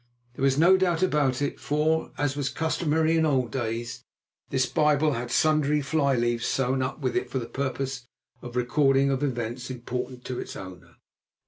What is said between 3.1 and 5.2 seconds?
in old days, this Bible